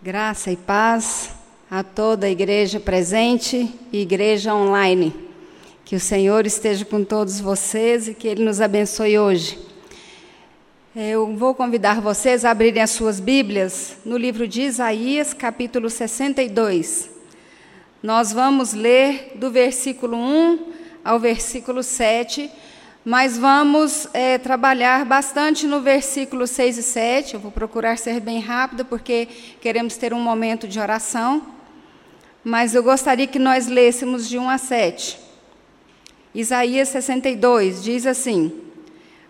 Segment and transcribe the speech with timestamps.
[0.00, 1.30] Graça e paz
[1.68, 5.12] a toda a igreja presente e igreja online.
[5.84, 9.58] Que o Senhor esteja com todos vocês e que Ele nos abençoe hoje.
[10.94, 17.10] Eu vou convidar vocês a abrirem as suas Bíblias no livro de Isaías, capítulo 62.
[18.00, 20.72] Nós vamos ler do versículo 1
[21.04, 22.48] ao versículo 7
[23.08, 27.32] mas vamos é, trabalhar bastante no versículo 6 e 7.
[27.32, 29.26] Eu vou procurar ser bem rápida, porque
[29.62, 31.40] queremos ter um momento de oração.
[32.44, 35.18] Mas eu gostaria que nós lêssemos de 1 a 7.
[36.34, 38.52] Isaías 62 diz assim: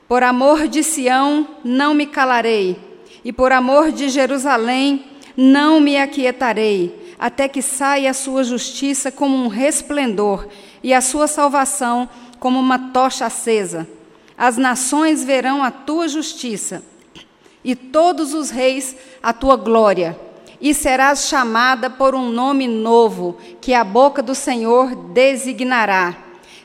[0.09, 2.77] Por amor de Sião não me calarei,
[3.25, 5.05] e por amor de Jerusalém
[5.37, 10.49] não me aquietarei, até que saia a sua justiça como um resplendor
[10.83, 13.89] e a sua salvação como uma tocha acesa.
[14.37, 16.83] As nações verão a tua justiça,
[17.65, 20.19] e todos os reis a tua glória.
[20.61, 26.17] E serás chamada por um nome novo, que a boca do Senhor designará.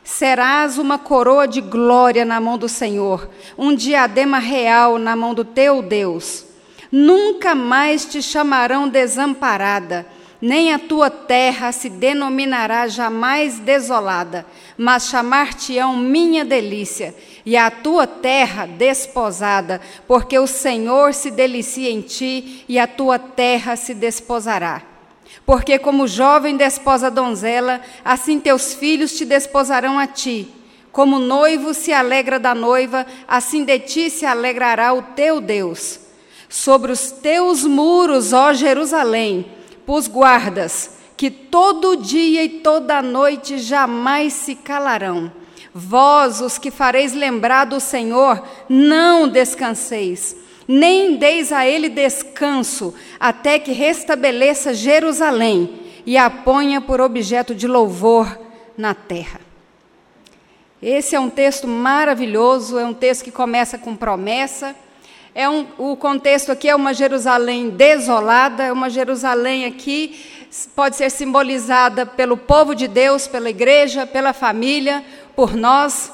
[0.03, 5.45] Serás uma coroa de glória na mão do Senhor, um diadema real na mão do
[5.45, 6.45] teu Deus.
[6.91, 10.05] Nunca mais te chamarão desamparada
[10.43, 14.45] nem a tua terra se denominará jamais desolada,
[14.77, 22.01] mas chamar-te-ão minha delícia, e a tua terra desposada, porque o Senhor se delicia em
[22.01, 24.81] ti, e a tua terra se desposará.
[25.45, 30.49] Porque como jovem desposa a donzela, assim teus filhos te desposarão a ti.
[30.91, 36.01] Como noivo se alegra da noiva, assim de ti se alegrará o teu Deus.
[36.49, 39.45] Sobre os teus muros, ó Jerusalém,
[39.85, 45.31] pus guardas, que todo dia e toda noite jamais se calarão.
[45.73, 50.35] Vós, os que fareis lembrar do Senhor, não descanseis,
[50.67, 57.67] nem deis a ele descanso, até que restabeleça Jerusalém e a ponha por objeto de
[57.67, 58.39] louvor
[58.77, 59.39] na terra.
[60.81, 64.75] Esse é um texto maravilhoso, é um texto que começa com promessa
[65.35, 70.15] é um, o contexto aqui é uma Jerusalém desolada, é uma Jerusalém aqui
[70.75, 75.03] pode ser simbolizada pelo povo de Deus, pela igreja, pela família,
[75.35, 76.11] por nós.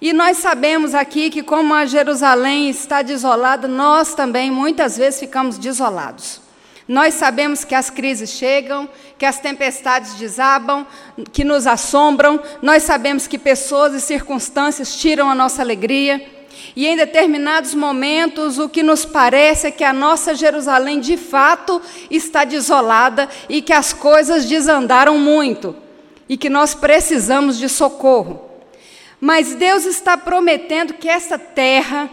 [0.00, 5.58] E nós sabemos aqui que, como a Jerusalém está desolada, nós também muitas vezes ficamos
[5.58, 6.40] desolados.
[6.86, 10.86] Nós sabemos que as crises chegam, que as tempestades desabam,
[11.32, 16.39] que nos assombram, nós sabemos que pessoas e circunstâncias tiram a nossa alegria.
[16.74, 21.80] E em determinados momentos, o que nos parece é que a nossa Jerusalém de fato
[22.10, 25.74] está desolada e que as coisas desandaram muito
[26.28, 28.48] e que nós precisamos de socorro.
[29.20, 32.08] Mas Deus está prometendo que esta terra,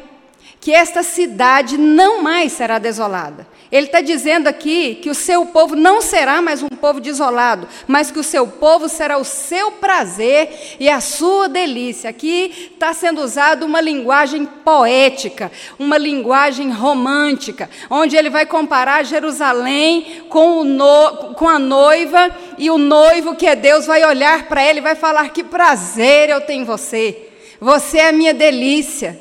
[0.59, 3.47] que esta cidade não mais será desolada.
[3.69, 8.09] Ele está dizendo aqui que o seu povo não será mais um povo desolado, mas
[8.09, 12.09] que o seu povo será o seu prazer e a sua delícia.
[12.09, 20.23] Aqui está sendo usada uma linguagem poética, uma linguagem romântica, onde ele vai comparar Jerusalém
[20.29, 24.79] com, no, com a noiva e o noivo, que é Deus, vai olhar para ele
[24.79, 27.29] e vai falar: Que prazer eu tenho em você,
[27.59, 29.19] você é a minha delícia,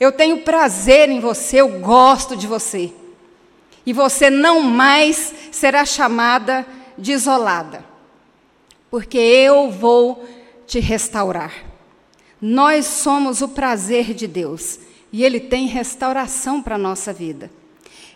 [0.00, 2.90] eu tenho prazer em você, eu gosto de você
[3.88, 6.66] e você não mais será chamada
[6.98, 7.82] de isolada,
[8.90, 10.28] porque eu vou
[10.66, 11.54] te restaurar.
[12.38, 14.78] Nós somos o prazer de Deus
[15.10, 17.50] e Ele tem restauração para a nossa vida.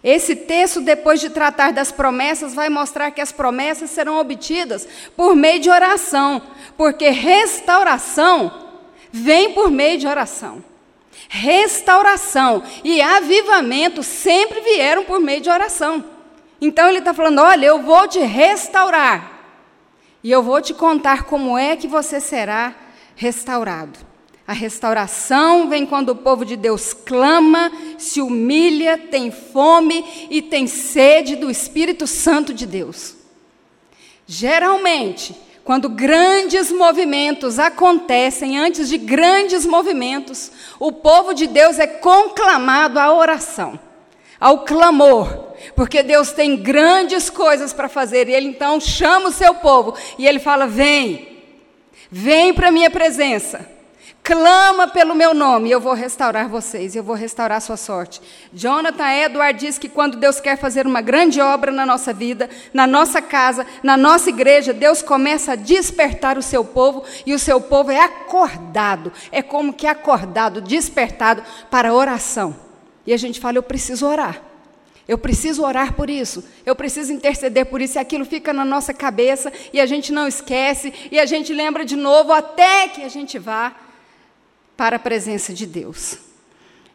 [0.05, 5.34] Esse texto, depois de tratar das promessas, vai mostrar que as promessas serão obtidas por
[5.34, 6.43] meio de oração,
[6.77, 8.53] porque restauração
[9.11, 10.62] vem por meio de oração.
[11.34, 16.04] Restauração e avivamento sempre vieram por meio de oração.
[16.60, 19.32] Então ele está falando: olha, eu vou te restaurar.
[20.22, 22.75] E eu vou te contar como é que você será
[23.16, 23.98] restaurado.
[24.47, 30.66] A restauração vem quando o povo de Deus clama, se humilha, tem fome e tem
[30.66, 33.17] sede do Espírito Santo de Deus.
[34.26, 35.34] Geralmente,
[35.72, 43.10] quando grandes movimentos acontecem, antes de grandes movimentos, o povo de Deus é conclamado à
[43.10, 43.80] oração,
[44.38, 49.54] ao clamor, porque Deus tem grandes coisas para fazer, e Ele então chama o seu
[49.54, 51.40] povo, e Ele fala: Vem,
[52.10, 53.66] vem para a minha presença.
[54.24, 58.20] Clama pelo meu nome eu vou restaurar vocês, eu vou restaurar a sua sorte.
[58.54, 62.86] Jonathan Edward diz que quando Deus quer fazer uma grande obra na nossa vida, na
[62.86, 67.60] nossa casa, na nossa igreja, Deus começa a despertar o seu povo e o seu
[67.60, 72.54] povo é acordado, é como que acordado, despertado para a oração.
[73.04, 74.40] E a gente fala: eu preciso orar.
[75.08, 78.94] Eu preciso orar por isso, eu preciso interceder por isso, e aquilo fica na nossa
[78.94, 83.08] cabeça, e a gente não esquece, e a gente lembra de novo até que a
[83.08, 83.74] gente vá
[84.76, 86.19] para a presença de Deus.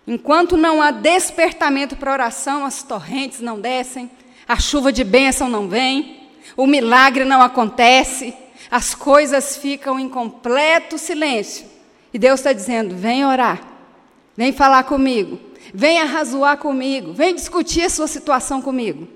[0.07, 4.09] Enquanto não há despertamento para oração, as torrentes não descem,
[4.47, 8.33] a chuva de bênção não vem, o milagre não acontece,
[8.71, 11.65] as coisas ficam em completo silêncio.
[12.13, 13.61] E Deus está dizendo: vem orar,
[14.35, 15.39] vem falar comigo,
[15.73, 19.07] vem arrazoar comigo, vem discutir a sua situação comigo.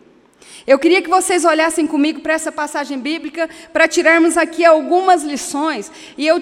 [0.67, 5.91] Eu queria que vocês olhassem comigo para essa passagem bíblica, para tirarmos aqui algumas lições.
[6.17, 6.39] E eu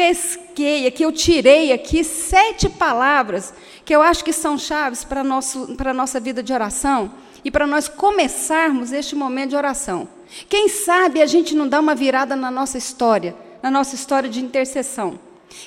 [0.00, 3.52] pesquei aqui, eu tirei aqui sete palavras
[3.84, 7.12] que eu acho que são chaves para, a nossa vida de oração
[7.44, 10.08] e para nós começarmos este momento de oração.
[10.48, 14.42] Quem sabe a gente não dá uma virada na nossa história, na nossa história de
[14.42, 15.20] intercessão.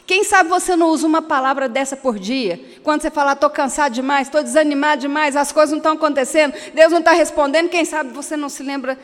[0.08, 2.60] Quem sabe você não usa uma palavra dessa por dia?
[2.82, 6.92] Quando você fala, estou cansado demais, estou desanimado demais, as coisas não estão acontecendo, Deus
[6.92, 8.98] não está respondendo, quem sabe você não se lembra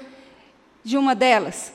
[0.83, 1.71] de uma delas?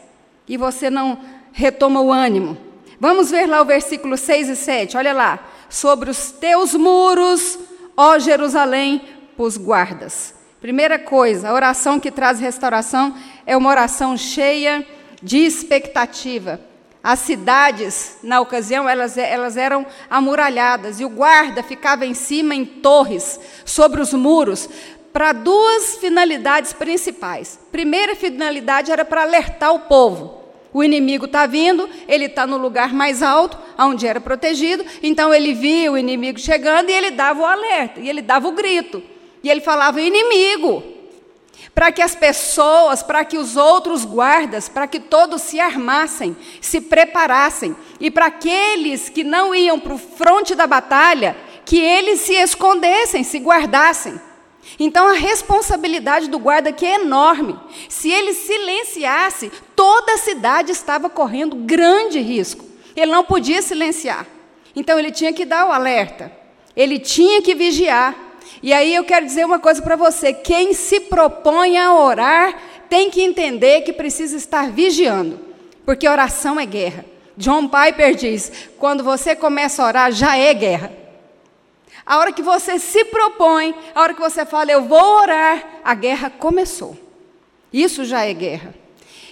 [0.48, 1.20] E você não
[1.52, 2.73] retoma o ânimo.
[3.04, 5.38] Vamos ver lá o versículo 6 e 7, olha lá.
[5.68, 7.58] Sobre os teus muros,
[7.94, 9.02] ó Jerusalém,
[9.36, 10.34] pus guardas.
[10.58, 13.14] Primeira coisa, a oração que traz restauração
[13.44, 14.86] é uma oração cheia
[15.22, 16.58] de expectativa.
[17.02, 22.64] As cidades, na ocasião, elas, elas eram amuralhadas e o guarda ficava em cima em
[22.64, 24.66] torres, sobre os muros,
[25.12, 27.60] para duas finalidades principais.
[27.70, 30.43] Primeira finalidade era para alertar o povo.
[30.74, 35.54] O inimigo está vindo, ele está no lugar mais alto, onde era protegido, então ele
[35.54, 39.00] via o inimigo chegando e ele dava o alerta, e ele dava o grito.
[39.40, 40.82] E ele falava inimigo,
[41.72, 46.80] para que as pessoas, para que os outros guardas, para que todos se armassem, se
[46.80, 52.34] preparassem, e para aqueles que não iam para o fronte da batalha, que eles se
[52.34, 54.20] escondessem, se guardassem.
[54.78, 57.58] Então a responsabilidade do guarda aqui é enorme.
[57.88, 62.64] Se ele silenciasse, toda a cidade estava correndo grande risco.
[62.96, 64.26] Ele não podia silenciar.
[64.74, 66.32] Então ele tinha que dar o alerta.
[66.76, 68.16] Ele tinha que vigiar.
[68.62, 72.56] E aí eu quero dizer uma coisa para você: quem se propõe a orar
[72.88, 75.40] tem que entender que precisa estar vigiando,
[75.84, 77.04] porque oração é guerra.
[77.36, 81.03] John Piper diz: quando você começa a orar, já é guerra.
[82.06, 85.94] A hora que você se propõe, a hora que você fala, eu vou orar, a
[85.94, 86.96] guerra começou.
[87.72, 88.74] Isso já é guerra.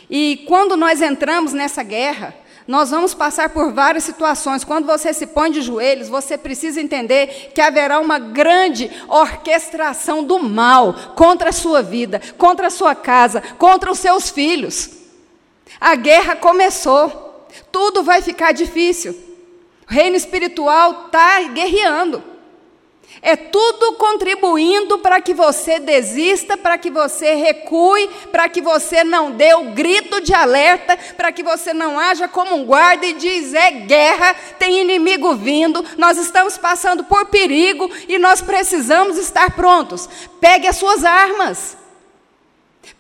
[0.09, 2.35] E quando nós entramos nessa guerra,
[2.67, 4.65] nós vamos passar por várias situações.
[4.65, 10.39] Quando você se põe de joelhos, você precisa entender que haverá uma grande orquestração do
[10.39, 14.91] mal contra a sua vida, contra a sua casa, contra os seus filhos.
[15.81, 17.47] A guerra começou.
[17.71, 19.13] Tudo vai ficar difícil.
[19.89, 22.32] O reino espiritual está guerreando.
[23.21, 29.31] É tudo contribuindo para que você desista, para que você recue, para que você não
[29.31, 33.53] dê o grito de alerta, para que você não haja como um guarda e diz:
[33.55, 40.09] é guerra, tem inimigo vindo, nós estamos passando por perigo e nós precisamos estar prontos.
[40.41, 41.77] Pegue as suas armas,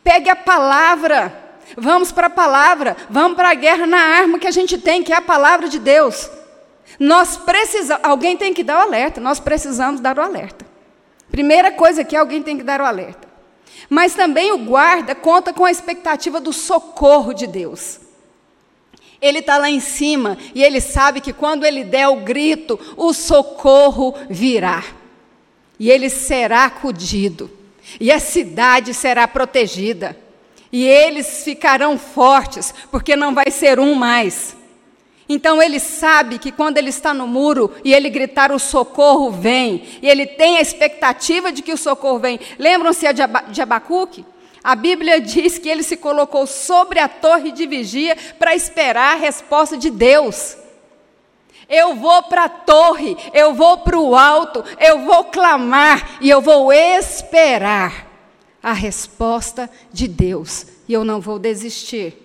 [0.04, 1.32] pegue a palavra,
[1.76, 5.12] vamos para a palavra, vamos para a guerra na arma que a gente tem, que
[5.12, 6.30] é a palavra de Deus.
[6.98, 10.66] Nós precisamos, alguém tem que dar o alerta, nós precisamos dar o alerta.
[11.30, 13.28] Primeira coisa que alguém tem que dar o alerta.
[13.88, 18.00] Mas também o guarda conta com a expectativa do socorro de Deus.
[19.20, 23.12] Ele está lá em cima e ele sabe que quando ele der o grito, o
[23.12, 24.84] socorro virá.
[25.78, 27.50] E ele será acudido.
[28.00, 30.16] E a cidade será protegida.
[30.72, 34.56] E eles ficarão fortes, porque não vai ser um mais.
[35.32, 39.82] Então ele sabe que quando ele está no muro e ele gritar o socorro vem,
[40.02, 42.38] e ele tem a expectativa de que o socorro vem.
[42.58, 43.06] Lembram-se
[43.50, 44.26] de Abacuque?
[44.62, 49.18] A Bíblia diz que ele se colocou sobre a torre de vigia para esperar a
[49.18, 50.58] resposta de Deus.
[51.66, 56.42] Eu vou para a torre, eu vou para o alto, eu vou clamar e eu
[56.42, 58.06] vou esperar
[58.62, 60.66] a resposta de Deus.
[60.86, 62.21] E eu não vou desistir.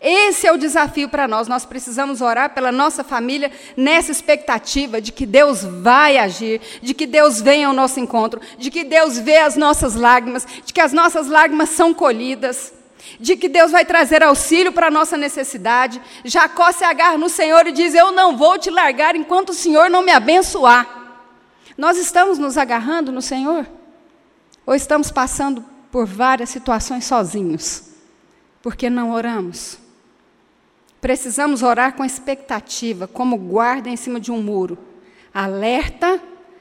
[0.00, 1.46] Esse é o desafio para nós.
[1.46, 7.06] Nós precisamos orar pela nossa família nessa expectativa de que Deus vai agir, de que
[7.06, 10.94] Deus venha ao nosso encontro, de que Deus vê as nossas lágrimas, de que as
[10.94, 12.72] nossas lágrimas são colhidas,
[13.18, 16.00] de que Deus vai trazer auxílio para a nossa necessidade.
[16.24, 19.90] Jacó se agarra no Senhor e diz: Eu não vou te largar enquanto o Senhor
[19.90, 20.88] não me abençoar.
[21.76, 23.66] Nós estamos nos agarrando no Senhor?
[24.64, 27.84] Ou estamos passando por várias situações sozinhos?
[28.62, 29.79] Porque não oramos?
[31.00, 34.78] Precisamos orar com expectativa, como guarda em cima de um muro,
[35.32, 36.20] alerta,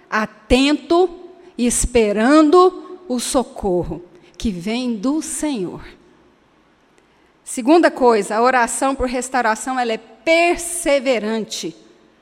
[0.09, 1.09] atento
[1.57, 4.03] e esperando o socorro
[4.37, 5.83] que vem do Senhor.
[7.43, 11.75] Segunda coisa, a oração por restauração ela é perseverante.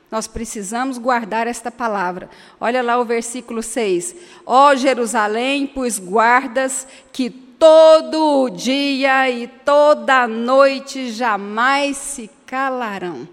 [0.10, 2.30] Nós precisamos guardar esta palavra.
[2.60, 4.16] Olha lá o versículo 6.
[4.46, 13.28] Ó Jerusalém, pois guardas que todo dia e toda noite jamais se calarão.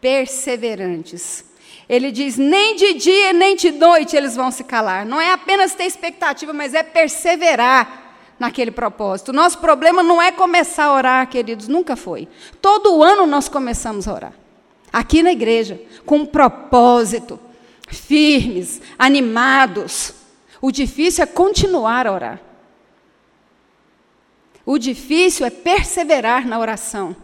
[0.00, 1.44] Perseverantes.
[1.88, 5.06] Ele diz: nem de dia nem de noite eles vão se calar.
[5.06, 8.04] Não é apenas ter expectativa, mas é perseverar
[8.38, 9.32] naquele propósito.
[9.32, 12.28] Nosso problema não é começar a orar, queridos, nunca foi.
[12.60, 14.32] Todo ano nós começamos a orar.
[14.92, 17.38] Aqui na igreja, com um propósito,
[17.88, 20.14] firmes, animados.
[20.60, 22.45] O difícil é continuar a orar.
[24.66, 27.14] O difícil é perseverar na oração.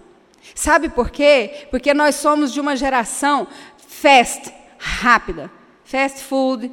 [0.55, 1.67] Sabe por quê?
[1.71, 5.51] Porque nós somos de uma geração fast, rápida.
[5.85, 6.71] Fast food,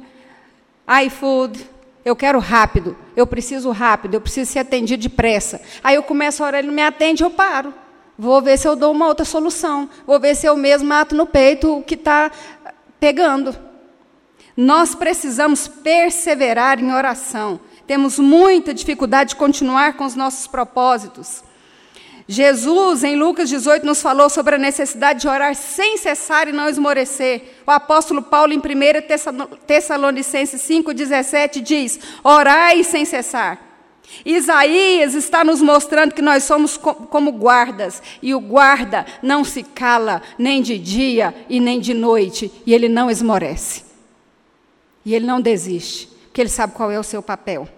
[1.06, 1.68] iFood,
[2.04, 5.60] eu quero rápido, eu preciso rápido, eu preciso ser atendido depressa.
[5.82, 7.74] Aí eu começo a orar, ele não me atende, eu paro.
[8.18, 9.88] Vou ver se eu dou uma outra solução.
[10.06, 12.30] Vou ver se eu mesmo mato no peito o que está
[12.98, 13.56] pegando.
[14.56, 17.60] Nós precisamos perseverar em oração.
[17.90, 21.42] Temos muita dificuldade de continuar com os nossos propósitos.
[22.28, 26.68] Jesus, em Lucas 18, nos falou sobre a necessidade de orar sem cessar e não
[26.68, 27.42] esmorecer.
[27.66, 28.62] O apóstolo Paulo, em 1
[29.66, 33.58] Tessalonicenses 5,17, diz: Orai sem cessar.
[34.24, 40.22] Isaías está nos mostrando que nós somos como guardas, e o guarda não se cala
[40.38, 43.82] nem de dia e nem de noite, e ele não esmorece.
[45.04, 47.68] E ele não desiste, porque ele sabe qual é o seu papel.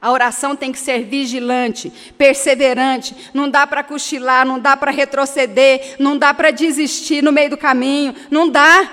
[0.00, 3.14] A oração tem que ser vigilante, perseverante.
[3.34, 7.58] Não dá para cochilar, não dá para retroceder, não dá para desistir no meio do
[7.58, 8.14] caminho.
[8.30, 8.90] Não dá.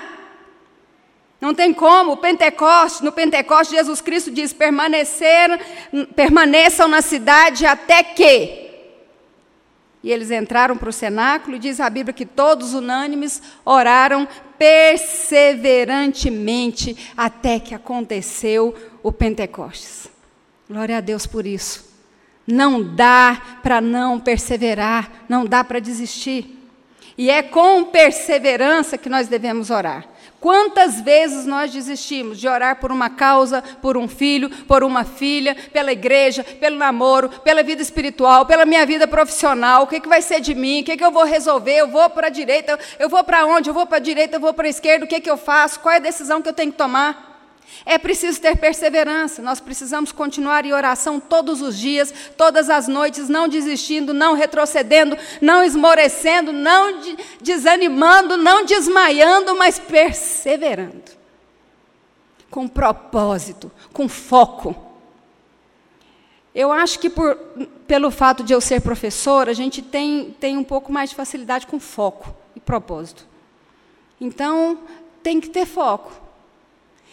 [1.40, 2.12] Não tem como.
[2.12, 5.58] O Pentecoste, no Pentecoste, Jesus Cristo diz: permanecer,
[6.14, 8.68] permaneçam na cidade até que.
[10.02, 17.14] E eles entraram para o cenáculo e diz a Bíblia que todos unânimes oraram perseverantemente
[17.16, 20.17] até que aconteceu o Pentecostes.
[20.68, 21.88] Glória a Deus por isso.
[22.46, 26.56] Não dá para não perseverar, não dá para desistir.
[27.16, 30.06] E é com perseverança que nós devemos orar.
[30.40, 35.56] Quantas vezes nós desistimos de orar por uma causa, por um filho, por uma filha,
[35.72, 39.82] pela igreja, pelo namoro, pela vida espiritual, pela minha vida profissional?
[39.82, 40.82] O que, que vai ser de mim?
[40.82, 41.76] O que, que eu vou resolver?
[41.76, 42.78] Eu vou para a direita?
[43.00, 43.68] Eu vou para onde?
[43.68, 44.36] Eu vou para a direita?
[44.36, 45.04] Eu vou para a esquerda?
[45.04, 45.80] O que, que eu faço?
[45.80, 47.27] Qual é a decisão que eu tenho que tomar?
[47.84, 53.28] É preciso ter perseverança, nós precisamos continuar em oração todos os dias, todas as noites,
[53.28, 61.18] não desistindo, não retrocedendo, não esmorecendo, não de desanimando, não desmaiando, mas perseverando.
[62.50, 64.74] Com propósito, com foco.
[66.54, 67.36] Eu acho que por,
[67.86, 71.66] pelo fato de eu ser professora, a gente tem, tem um pouco mais de facilidade
[71.66, 73.26] com foco e propósito.
[74.20, 74.78] Então,
[75.22, 76.27] tem que ter foco.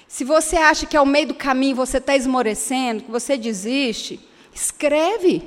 [0.08, 4.20] Se você acha que ao meio do caminho você está esmorecendo, que você desiste,
[4.54, 5.44] escreve.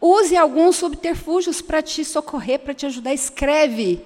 [0.00, 3.14] Use alguns subterfúgios para te socorrer, para te ajudar.
[3.14, 4.04] Escreve.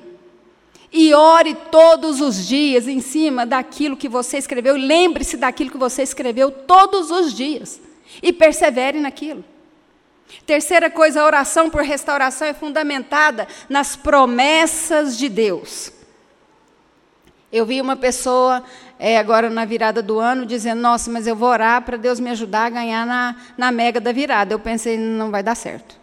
[0.92, 4.76] E ore todos os dias em cima daquilo que você escreveu.
[4.76, 7.80] Lembre-se daquilo que você escreveu todos os dias.
[8.22, 9.44] E persevere naquilo.
[10.46, 15.92] Terceira coisa, a oração por restauração é fundamentada nas promessas de Deus.
[17.50, 18.62] Eu vi uma pessoa
[18.98, 22.30] é, agora na virada do ano dizendo: Nossa, mas eu vou orar para Deus me
[22.30, 24.54] ajudar a ganhar na, na mega da virada.
[24.54, 25.96] Eu pensei: Não vai dar certo.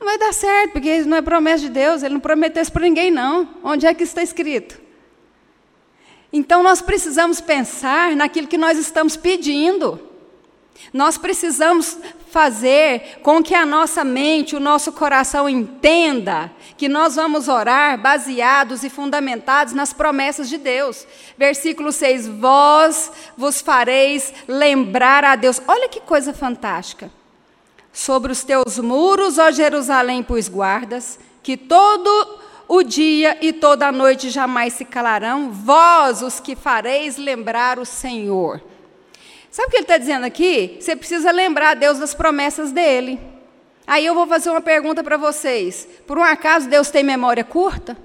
[0.00, 2.02] Não vai dar certo, porque isso não é promessa de Deus.
[2.02, 3.48] Ele não prometeu isso para ninguém, não.
[3.62, 4.80] Onde é que está escrito?
[6.32, 10.00] Então nós precisamos pensar naquilo que nós estamos pedindo.
[10.92, 11.98] Nós precisamos
[12.30, 18.82] fazer com que a nossa mente, o nosso coração entenda que nós vamos orar baseados
[18.82, 21.06] e fundamentados nas promessas de Deus.
[21.38, 25.60] Versículo 6: Vós vos fareis lembrar a Deus.
[25.66, 27.10] Olha que coisa fantástica.
[27.92, 33.92] Sobre os teus muros, ó Jerusalém, pois guardas, que todo o dia e toda a
[33.92, 38.60] noite jamais se calarão, vós os que fareis lembrar o Senhor.
[39.54, 40.78] Sabe o que ele está dizendo aqui?
[40.80, 43.20] Você precisa lembrar a Deus das promessas dele.
[43.86, 45.86] Aí eu vou fazer uma pergunta para vocês.
[46.08, 47.96] Por um acaso Deus tem memória curta?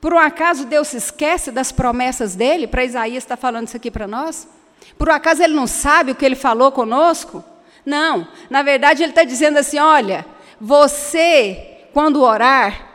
[0.00, 2.66] Por um acaso Deus se esquece das promessas dele?
[2.66, 4.48] Para Isaías está falando isso aqui para nós?
[4.96, 7.44] Por um acaso ele não sabe o que ele falou conosco?
[7.84, 8.26] Não.
[8.48, 10.24] Na verdade, ele está dizendo assim: olha,
[10.58, 12.92] você, quando orar,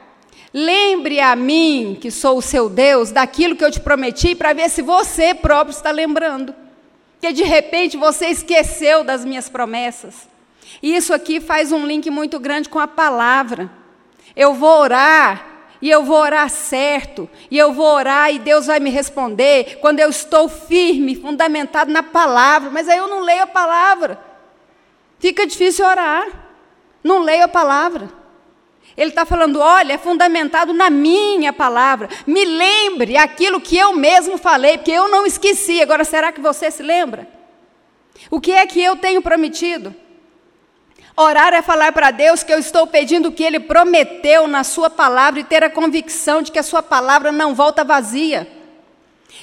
[0.51, 4.67] lembre a mim, que sou o seu Deus, daquilo que eu te prometi, para ver
[4.67, 6.55] se você próprio está lembrando.
[7.22, 10.28] Que de repente você esqueceu das minhas promessas.
[10.82, 13.70] E isso aqui faz um link muito grande com a palavra.
[14.36, 15.50] Eu vou orar,
[15.82, 20.00] e eu vou orar certo, e eu vou orar e Deus vai me responder quando
[20.00, 24.20] eu estou firme, fundamentado na palavra, mas aí eu não leio a palavra.
[25.20, 26.28] Fica difícil orar,
[27.04, 28.19] não leio a palavra.
[29.00, 32.10] Ele está falando: olha, é fundamentado na minha palavra.
[32.27, 35.82] Me lembre aquilo que eu mesmo falei, porque eu não esqueci.
[35.82, 37.25] Agora, será que você se lembra?
[38.29, 39.96] O que é que eu tenho prometido?
[41.15, 44.89] Orar é falar para Deus que eu estou pedindo o que Ele prometeu na Sua
[44.89, 48.51] palavra e ter a convicção de que a Sua palavra não volta vazia.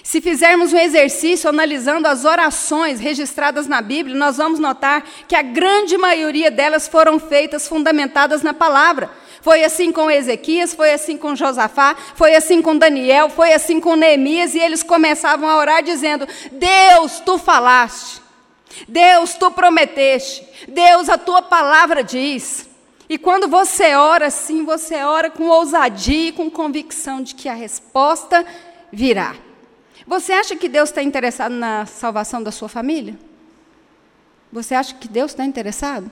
[0.02, 5.40] Se fizermos um exercício analisando as orações registradas na Bíblia, nós vamos notar que a
[5.40, 9.10] grande maioria delas foram feitas fundamentadas na palavra.
[9.46, 13.94] Foi assim com Ezequias, foi assim com Josafá, foi assim com Daniel, foi assim com
[13.94, 18.20] Neemias, e eles começavam a orar dizendo: Deus, tu falaste.
[18.88, 20.44] Deus, tu prometeste.
[20.66, 22.68] Deus, a tua palavra diz.
[23.08, 27.54] E quando você ora assim, você ora com ousadia e com convicção de que a
[27.54, 28.44] resposta
[28.92, 29.36] virá.
[30.08, 33.16] Você acha que Deus está interessado na salvação da sua família?
[34.52, 36.10] Você acha que Deus está interessado?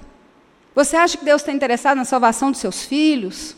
[0.75, 3.57] Você acha que Deus está interessado na salvação dos seus filhos?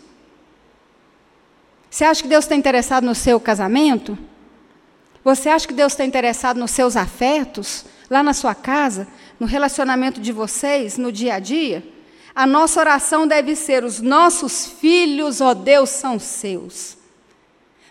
[1.91, 4.19] Você acha que Deus está interessado no seu casamento?
[5.25, 7.85] Você acha que Deus está interessado nos seus afetos?
[8.09, 9.07] lá na sua casa,
[9.39, 11.87] no relacionamento de vocês, no dia a dia,
[12.35, 16.96] a nossa oração deve ser: os nossos filhos, ó Deus, são seus.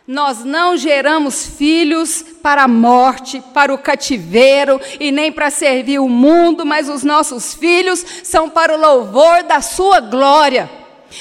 [0.07, 6.07] Nós não geramos filhos para a morte, para o cativeiro e nem para servir o
[6.07, 10.69] mundo, mas os nossos filhos são para o louvor da Sua glória.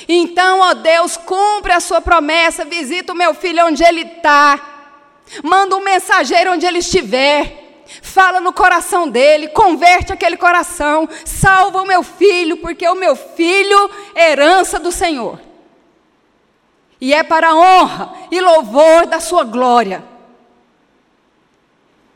[0.06, 4.60] Então, ó Deus, cumpre a Sua promessa, visita o meu filho onde ele está,
[5.42, 7.62] manda um mensageiro onde ele estiver.
[8.02, 13.90] Fala no coração dele, converte aquele coração, salva o meu filho, porque o meu filho
[14.14, 15.53] é herança do Senhor.
[17.04, 20.02] E é para a honra e louvor da sua glória.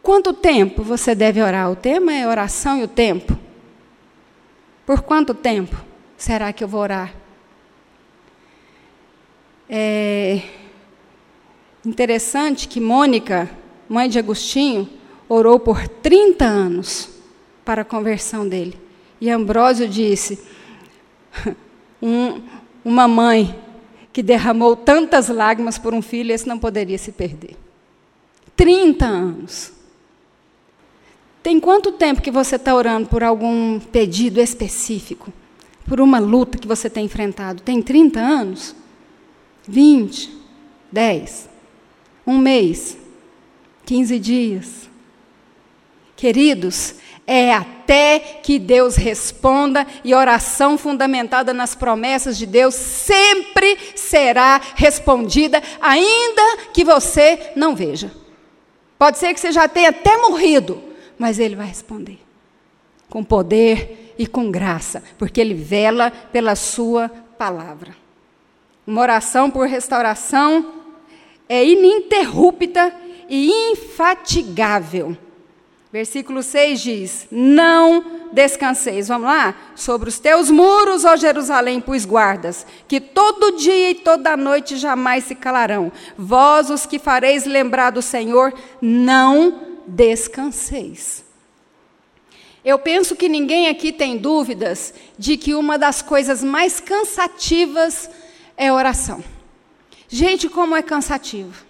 [0.02, 1.70] Quanto tempo você deve orar?
[1.70, 3.38] O tema é oração e o tempo.
[4.86, 5.76] Por quanto tempo
[6.16, 7.12] será que eu vou orar?
[9.68, 10.40] É
[11.84, 13.50] interessante que Mônica,
[13.90, 14.88] mãe de Agostinho,
[15.28, 17.10] orou por 30 anos
[17.62, 18.80] para a conversão dele.
[19.20, 20.42] E Ambrósio disse:
[22.00, 22.40] um,
[22.82, 23.67] uma mãe
[24.12, 27.56] que derramou tantas lágrimas por um filho, esse não poderia se perder.
[28.56, 29.72] 30 anos.
[31.42, 35.32] Tem quanto tempo que você está orando por algum pedido específico?
[35.86, 37.62] Por uma luta que você tem enfrentado?
[37.62, 38.74] Tem 30 anos?
[39.66, 40.36] 20?
[40.90, 41.48] 10?
[42.26, 42.98] Um mês?
[43.86, 44.90] 15 dias?
[46.16, 46.96] Queridos,
[47.30, 55.62] é até que Deus responda e oração fundamentada nas promessas de Deus sempre será respondida,
[55.78, 58.10] ainda que você não veja.
[58.98, 60.82] Pode ser que você já tenha até morrido,
[61.18, 62.18] mas Ele vai responder
[63.10, 67.94] com poder e com graça, porque Ele vela pela Sua palavra.
[68.86, 70.72] Uma oração por restauração
[71.46, 72.90] é ininterrupta
[73.28, 75.14] e infatigável
[75.92, 79.08] Versículo 6 diz: Não descanseis.
[79.08, 79.54] Vamos lá?
[79.74, 85.24] Sobre os teus muros, ó Jerusalém, pus guardas, que todo dia e toda noite jamais
[85.24, 85.90] se calarão.
[86.16, 91.24] Vós, os que fareis lembrar do Senhor, não descanseis.
[92.62, 98.10] Eu penso que ninguém aqui tem dúvidas de que uma das coisas mais cansativas
[98.56, 99.24] é oração.
[100.06, 101.64] Gente, como é cansativo.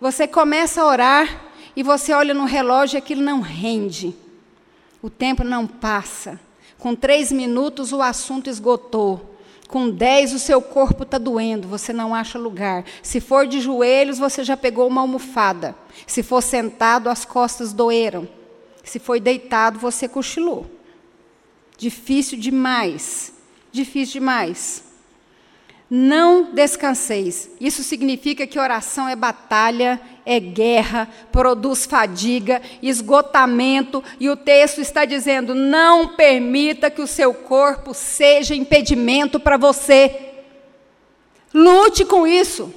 [0.00, 1.47] Você começa a orar
[1.78, 4.12] e você olha no relógio e aquilo não rende.
[5.00, 6.40] O tempo não passa.
[6.76, 9.38] Com três minutos o assunto esgotou.
[9.68, 12.84] Com dez o seu corpo está doendo, você não acha lugar.
[13.00, 15.72] Se for de joelhos, você já pegou uma almofada.
[16.04, 18.28] Se for sentado, as costas doeram.
[18.82, 20.66] Se foi deitado, você cochilou.
[21.76, 23.32] Difícil demais.
[23.70, 24.82] Difícil demais.
[25.90, 27.50] Não descanseis.
[27.58, 35.06] Isso significa que oração é batalha, é guerra, produz fadiga, esgotamento, e o texto está
[35.06, 40.14] dizendo: não permita que o seu corpo seja impedimento para você.
[41.54, 42.70] Lute com isso.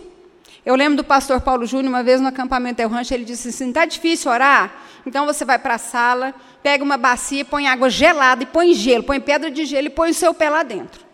[0.66, 3.68] Eu lembro do pastor Paulo Júnior, uma vez no acampamento El Rancho, ele disse assim:
[3.68, 4.74] está difícil orar?
[5.06, 9.04] Então você vai para a sala, pega uma bacia, põe água gelada e põe gelo,
[9.04, 11.11] põe pedra de gelo e põe o seu pé lá dentro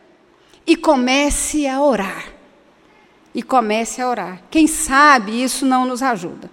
[0.68, 2.34] e comece a orar.
[3.34, 4.44] E comece a orar.
[4.52, 6.52] Quem sabe isso não nos ajuda.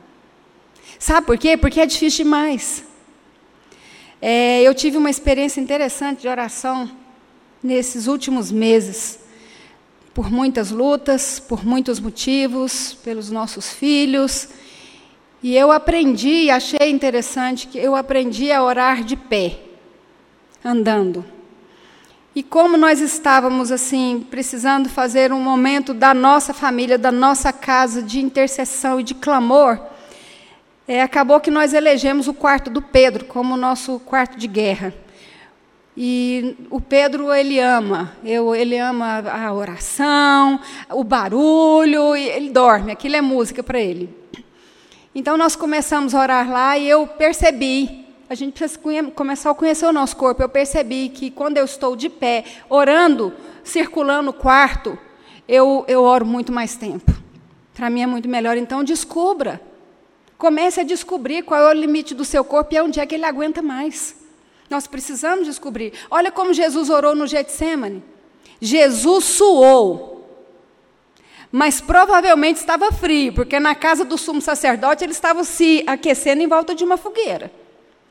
[0.98, 1.56] Sabe por quê?
[1.56, 2.84] Porque é difícil demais.
[4.22, 6.88] É, eu tive uma experiência interessante de oração
[7.62, 9.18] nesses últimos meses,
[10.14, 14.48] por muitas lutas, por muitos motivos, pelos nossos filhos.
[15.42, 19.58] E eu aprendi, achei interessante, que eu aprendi a orar de pé,
[20.64, 21.33] andando.
[22.34, 28.02] E como nós estávamos assim, precisando fazer um momento da nossa família, da nossa casa
[28.02, 29.78] de intercessão e de clamor,
[30.88, 34.92] é, acabou que nós elegemos o quarto do Pedro como nosso quarto de guerra.
[35.96, 40.58] E o Pedro ele ama, eu, ele ama a oração,
[40.90, 44.12] o barulho, ele dorme, aquilo é música para ele.
[45.14, 48.80] Então nós começamos a orar lá e eu percebi a gente precisa
[49.14, 50.42] começar a conhecer o nosso corpo.
[50.42, 53.32] Eu percebi que quando eu estou de pé, orando,
[53.62, 54.98] circulando o quarto,
[55.46, 57.12] eu, eu oro muito mais tempo.
[57.74, 58.56] Para mim é muito melhor.
[58.56, 59.60] Então, descubra.
[60.38, 63.24] Comece a descobrir qual é o limite do seu corpo e onde é que ele
[63.24, 64.16] aguenta mais.
[64.68, 65.92] Nós precisamos descobrir.
[66.10, 68.02] Olha como Jesus orou no Getsemane.
[68.60, 70.14] Jesus suou,
[71.52, 76.48] mas provavelmente estava frio, porque na casa do sumo sacerdote ele estava se aquecendo em
[76.48, 77.52] volta de uma fogueira.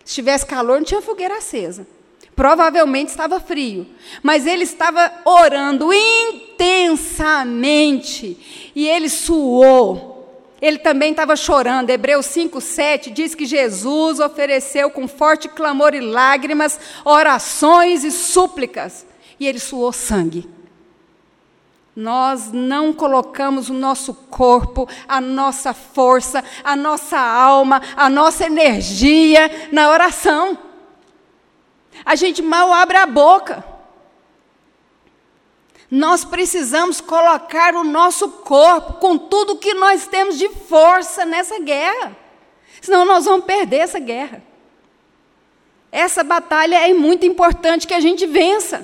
[0.04, 1.88] Se tivesse calor, não tinha fogueira acesa.
[2.36, 3.88] Provavelmente estava frio.
[4.22, 7.12] Mas ele estava orando intensamente.
[8.76, 10.14] E ele suou.
[10.62, 11.90] Ele também estava chorando.
[11.90, 19.06] Hebreus 5, 7 diz que Jesus ofereceu com forte clamor e lágrimas, orações e súplicas.
[19.40, 20.50] E ele suou sangue.
[21.96, 29.70] Nós não colocamos o nosso corpo, a nossa força, a nossa alma, a nossa energia
[29.72, 30.58] na oração.
[32.04, 33.64] A gente mal abre a boca.
[35.90, 42.18] Nós precisamos colocar o nosso corpo com tudo que nós temos de força nessa guerra.
[42.82, 44.44] Senão nós vamos perder essa guerra.
[45.92, 48.84] Essa batalha é muito importante que a gente vença.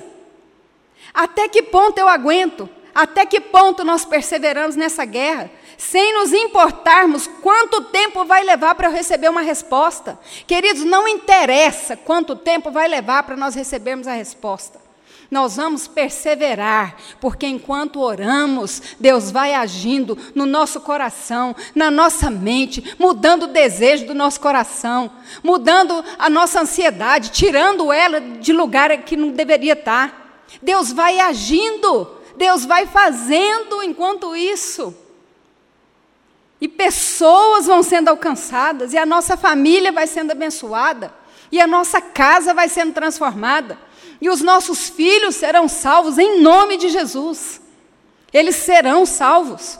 [1.12, 2.70] Até que ponto eu aguento?
[2.94, 8.88] Até que ponto nós perseveramos nessa guerra, sem nos importarmos quanto tempo vai levar para
[8.88, 10.18] eu receber uma resposta?
[10.46, 14.90] Queridos, não interessa quanto tempo vai levar para nós recebermos a resposta.
[15.30, 22.96] Nós vamos perseverar, porque enquanto oramos, Deus vai agindo no nosso coração, na nossa mente,
[22.98, 25.08] mudando o desejo do nosso coração,
[25.42, 30.42] mudando a nossa ansiedade, tirando ela de lugar que não deveria estar.
[30.60, 32.19] Deus vai agindo.
[32.40, 34.96] Deus vai fazendo enquanto isso.
[36.58, 41.12] E pessoas vão sendo alcançadas, e a nossa família vai sendo abençoada,
[41.52, 43.78] e a nossa casa vai sendo transformada,
[44.22, 47.60] e os nossos filhos serão salvos em nome de Jesus.
[48.32, 49.78] Eles serão salvos.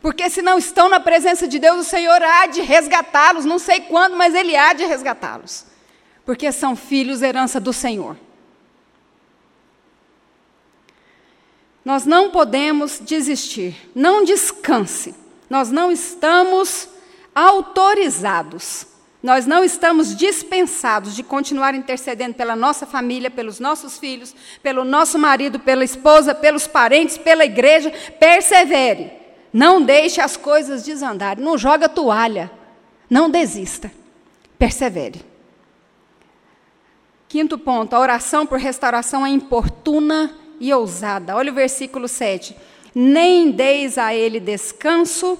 [0.00, 3.80] Porque se não estão na presença de Deus, o Senhor há de resgatá-los, não sei
[3.82, 5.66] quando, mas Ele há de resgatá-los.
[6.24, 8.16] Porque são filhos herança do Senhor.
[11.84, 13.90] Nós não podemos desistir.
[13.94, 15.14] Não descanse.
[15.50, 16.88] Nós não estamos
[17.34, 18.86] autorizados.
[19.22, 25.18] Nós não estamos dispensados de continuar intercedendo pela nossa família, pelos nossos filhos, pelo nosso
[25.18, 27.92] marido, pela esposa, pelos parentes, pela igreja.
[28.18, 29.12] Persevere.
[29.52, 31.44] Não deixe as coisas desandarem.
[31.44, 32.50] Não joga toalha.
[33.08, 33.92] Não desista.
[34.58, 35.24] Persevere.
[37.28, 41.34] Quinto ponto: a oração por restauração é importuna e ousada.
[41.34, 42.56] Olha o versículo 7.
[42.94, 45.36] Nem deis a ele descanso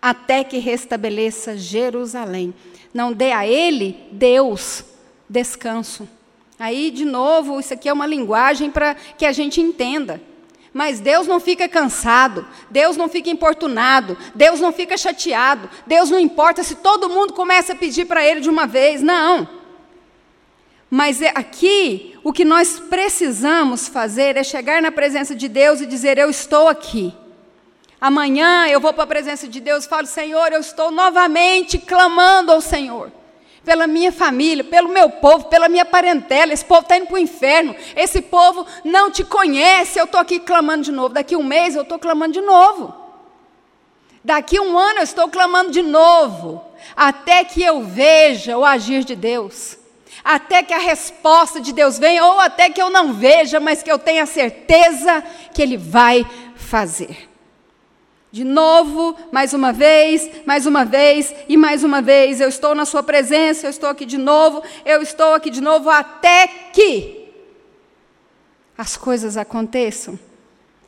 [0.00, 2.52] até que restabeleça Jerusalém.
[2.92, 4.84] Não dê a ele, Deus,
[5.28, 6.08] descanso.
[6.58, 10.20] Aí, de novo, isso aqui é uma linguagem para que a gente entenda.
[10.74, 16.18] Mas Deus não fica cansado, Deus não fica importunado, Deus não fica chateado, Deus não
[16.18, 19.48] importa se todo mundo começa a pedir para Ele de uma vez, não.
[20.90, 25.86] Mas é aqui, o que nós precisamos fazer é chegar na presença de Deus e
[25.86, 27.12] dizer: Eu estou aqui.
[28.00, 32.52] Amanhã eu vou para a presença de Deus e falo: Senhor, eu estou novamente clamando
[32.52, 33.10] ao Senhor.
[33.64, 36.52] Pela minha família, pelo meu povo, pela minha parentela.
[36.52, 37.74] Esse povo está indo para o inferno.
[37.94, 39.98] Esse povo não te conhece.
[39.98, 41.14] Eu estou aqui clamando de novo.
[41.14, 42.92] Daqui um mês eu estou clamando de novo.
[44.24, 46.64] Daqui um ano eu estou clamando de novo.
[46.96, 49.81] Até que eu veja o agir de Deus
[50.24, 53.90] até que a resposta de Deus venha, ou até que eu não veja, mas que
[53.90, 55.22] eu tenha certeza
[55.52, 57.28] que Ele vai fazer.
[58.30, 62.86] De novo, mais uma vez, mais uma vez e mais uma vez, eu estou na
[62.86, 67.28] Sua presença, eu estou aqui de novo, eu estou aqui de novo, até que
[68.76, 70.18] as coisas aconteçam,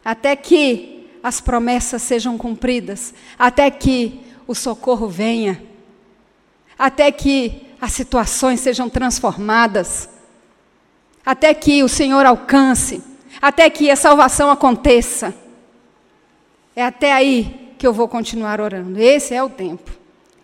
[0.03, 5.63] até que as promessas sejam cumpridas, até que o socorro venha,
[6.79, 10.09] até que as situações sejam transformadas,
[11.23, 13.03] até que o Senhor alcance,
[13.43, 15.35] até que a salvação aconteça.
[16.75, 18.99] É até aí que eu vou continuar orando.
[18.99, 19.91] Esse é o tempo.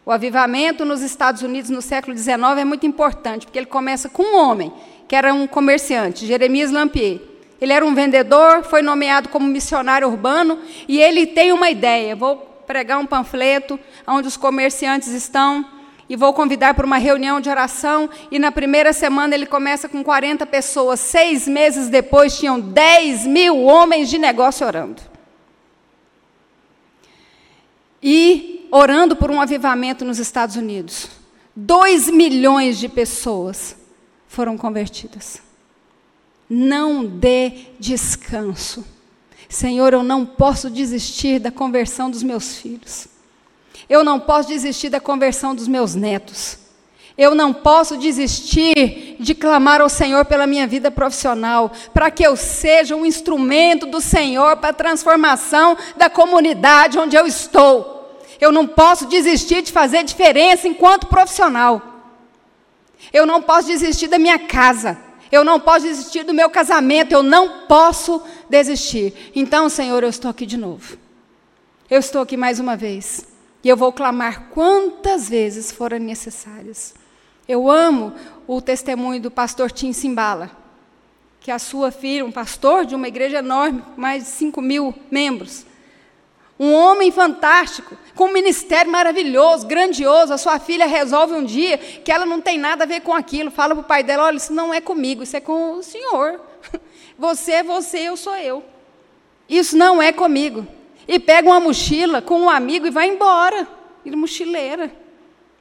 [0.05, 4.22] O avivamento nos Estados Unidos no século XIX é muito importante, porque ele começa com
[4.22, 4.70] um homem,
[5.09, 7.22] que era um comerciante, Jeremias Lampier.
[7.59, 12.37] Ele era um vendedor, foi nomeado como missionário urbano, e ele tem uma ideia: vou
[12.66, 15.80] pregar um panfleto onde os comerciantes estão
[16.11, 18.11] e vou convidar para uma reunião de oração.
[18.33, 20.99] E na primeira semana ele começa com 40 pessoas.
[20.99, 25.01] Seis meses depois tinham 10 mil homens de negócio orando.
[28.03, 31.09] E orando por um avivamento nos Estados Unidos.
[31.55, 33.77] Dois milhões de pessoas
[34.27, 35.40] foram convertidas.
[36.49, 38.85] Não dê descanso.
[39.49, 43.07] Senhor, eu não posso desistir da conversão dos meus filhos.
[43.88, 46.59] Eu não posso desistir da conversão dos meus netos.
[47.16, 52.35] Eu não posso desistir de clamar ao Senhor pela minha vida profissional, para que eu
[52.35, 58.19] seja um instrumento do Senhor para a transformação da comunidade onde eu estou.
[58.40, 61.83] Eu não posso desistir de fazer diferença enquanto profissional.
[63.12, 64.97] Eu não posso desistir da minha casa.
[65.31, 67.12] Eu não posso desistir do meu casamento.
[67.12, 69.31] Eu não posso desistir.
[69.35, 70.97] Então, Senhor, eu estou aqui de novo.
[71.90, 73.30] Eu estou aqui mais uma vez.
[73.62, 76.94] E eu vou clamar quantas vezes forem necessárias.
[77.46, 78.12] Eu amo
[78.46, 80.51] o testemunho do pastor Tim Simbala,
[81.40, 85.66] que a sua filha, um pastor de uma igreja enorme, mais de 5 mil membros,
[86.59, 90.35] um homem fantástico, com um ministério maravilhoso, grandioso.
[90.35, 93.51] A sua filha resolve um dia que ela não tem nada a ver com aquilo.
[93.51, 96.38] Fala para o pai dela: olha, isso não é comigo, isso é com o senhor.
[97.18, 98.64] Você é você, eu sou eu.
[99.46, 100.66] Isso não é comigo
[101.11, 103.66] e pega uma mochila com um amigo e vai embora.
[104.07, 104.92] Ele mochileira.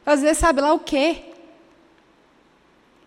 [0.06, 1.24] Às vezes sabe lá o quê.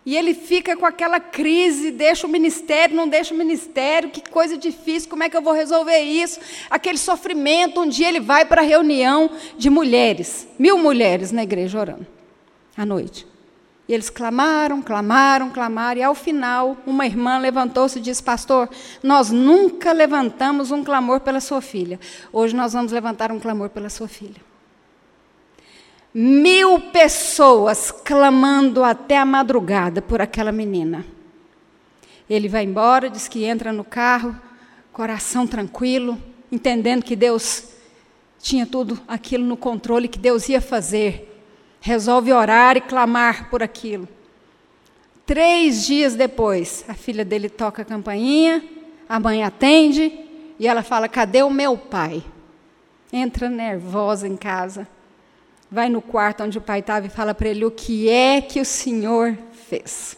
[0.05, 4.57] E ele fica com aquela crise, deixa o ministério, não deixa o ministério, que coisa
[4.57, 6.41] difícil, como é que eu vou resolver isso?
[6.69, 11.79] Aquele sofrimento, um dia ele vai para a reunião de mulheres, mil mulheres na igreja
[11.79, 12.05] orando,
[12.75, 13.25] à noite.
[13.87, 18.69] E eles clamaram, clamaram, clamaram, e ao final, uma irmã levantou-se e disse: Pastor,
[19.01, 21.99] nós nunca levantamos um clamor pela sua filha.
[22.31, 24.41] Hoje nós vamos levantar um clamor pela sua filha.
[26.13, 31.05] Mil pessoas clamando até a madrugada por aquela menina.
[32.29, 34.39] Ele vai embora, diz que entra no carro,
[34.93, 36.17] coração tranquilo,
[36.49, 37.65] entendendo que Deus
[38.39, 41.32] tinha tudo aquilo no controle, que Deus ia fazer
[41.85, 44.07] resolve orar e clamar por aquilo.
[45.25, 48.63] Três dias depois, a filha dele toca a campainha,
[49.07, 50.17] a mãe atende
[50.57, 52.23] e ela fala: Cadê o meu pai?
[53.11, 54.87] Entra nervosa em casa,
[55.69, 58.61] vai no quarto onde o pai estava e fala para ele: O que é que
[58.61, 60.17] o senhor fez?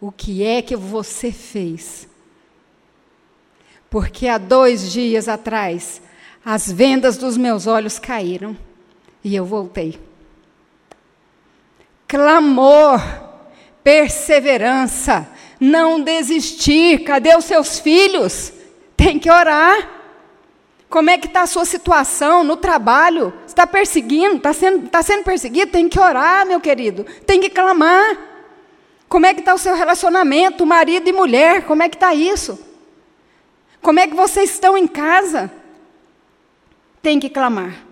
[0.00, 2.06] O que é que você fez?
[3.90, 6.00] Porque há dois dias atrás,
[6.44, 8.56] as vendas dos meus olhos caíram
[9.24, 10.11] e eu voltei
[12.12, 13.00] clamor,
[13.82, 15.26] perseverança,
[15.58, 17.04] não desistir.
[17.04, 18.52] Cadê os seus filhos?
[18.94, 19.88] Tem que orar.
[20.90, 23.32] Como é que está a sua situação no trabalho?
[23.46, 24.36] Está perseguindo?
[24.36, 25.72] Está sendo, tá sendo perseguido?
[25.72, 27.04] Tem que orar, meu querido.
[27.26, 28.18] Tem que clamar.
[29.08, 31.64] Como é que está o seu relacionamento, marido e mulher?
[31.64, 32.60] Como é que está isso?
[33.80, 35.50] Como é que vocês estão em casa?
[37.00, 37.86] Tem que clamar.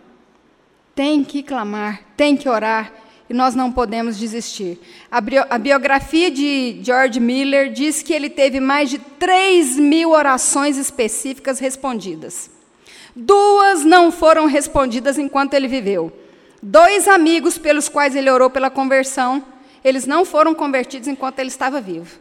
[0.94, 2.92] Tem que clamar, tem que orar
[3.30, 4.76] e nós não podemos desistir.
[5.08, 5.20] A,
[5.56, 12.50] biografia de George Miller diz que ele teve mais de 3 mil orações específicas respondidas.
[13.14, 16.12] Duas não foram respondidas enquanto ele viveu.
[16.60, 19.44] Dois amigos pelos quais ele orou pela conversão,
[19.84, 22.18] eles não foram convertidos enquanto ele estava vivo.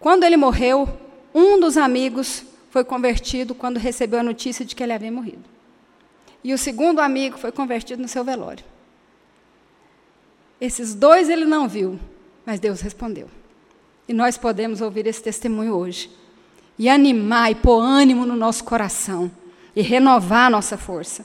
[0.00, 0.88] Quando ele morreu,
[1.32, 5.44] um dos amigos foi convertido quando recebeu a notícia de que ele havia morrido.
[6.42, 8.64] E o segundo amigo foi convertido no seu velório.
[10.60, 11.98] Esses dois ele não viu,
[12.44, 13.28] mas Deus respondeu.
[14.06, 16.10] E nós podemos ouvir esse testemunho hoje.
[16.78, 19.30] E animar e pôr ânimo no nosso coração.
[19.74, 21.24] E renovar a nossa força.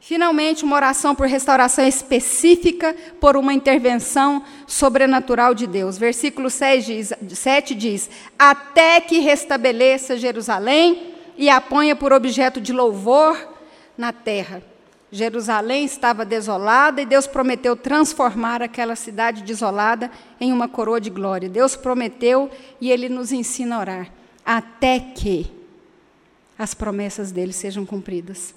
[0.00, 5.96] Finalmente, uma oração por restauração específica por uma intervenção sobrenatural de Deus.
[5.96, 12.72] Versículo 6 diz, 7 diz: Até que restabeleça Jerusalém e a ponha por objeto de
[12.72, 13.38] louvor
[13.96, 14.62] na terra.
[15.14, 21.48] Jerusalém estava desolada e Deus prometeu transformar aquela cidade desolada em uma coroa de glória.
[21.48, 22.50] Deus prometeu
[22.80, 24.12] e ele nos ensina a orar
[24.44, 25.46] até que
[26.58, 28.56] as promessas dele sejam cumpridas.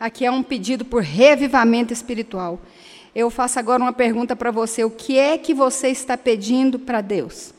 [0.00, 2.58] Aqui é um pedido por revivamento espiritual.
[3.14, 7.02] Eu faço agora uma pergunta para você: o que é que você está pedindo para
[7.02, 7.52] Deus?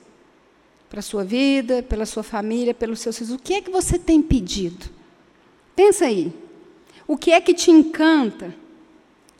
[0.90, 3.32] Para a sua vida, pela sua família, pelos seus filhos.
[3.32, 4.90] O que é que você tem pedido?
[5.76, 6.49] Pensa aí.
[7.10, 8.54] O que é que te encanta?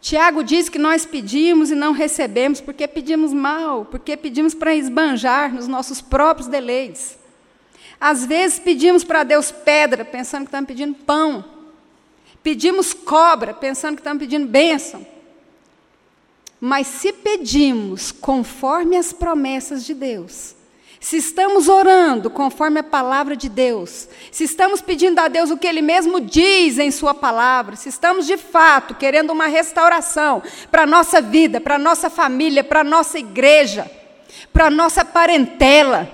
[0.02, 5.54] Tiago diz que nós pedimos e não recebemos porque pedimos mal, porque pedimos para esbanjar
[5.54, 7.16] nos nossos próprios deleites.
[8.02, 11.46] Às vezes pedimos para Deus pedra, pensando que estamos pedindo pão.
[12.42, 15.06] Pedimos cobra, pensando que estamos pedindo bênção.
[16.60, 20.56] Mas se pedimos conforme as promessas de Deus,
[21.00, 25.68] se estamos orando conforme a palavra de Deus, se estamos pedindo a Deus o que
[25.68, 30.88] Ele mesmo diz em Sua palavra, se estamos de fato querendo uma restauração para a
[30.88, 33.90] nossa vida, para a nossa família, para a nossa igreja,
[34.52, 36.10] para a nossa parentela,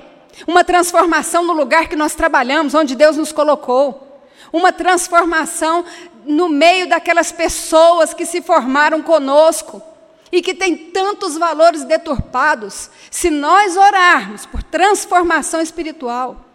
[0.45, 4.21] uma transformação no lugar que nós trabalhamos, onde Deus nos colocou,
[4.53, 5.83] uma transformação
[6.25, 9.81] no meio daquelas pessoas que se formaram conosco
[10.31, 16.45] e que tem tantos valores deturpados, se nós orarmos por transformação espiritual,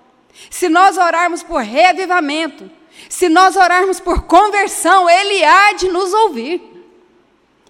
[0.50, 2.70] se nós orarmos por reavivamento,
[3.09, 6.62] se nós orarmos por conversão, Ele há de nos ouvir